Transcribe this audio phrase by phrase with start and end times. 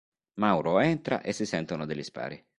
[0.39, 2.43] Mauro entra e si sentono degli spari.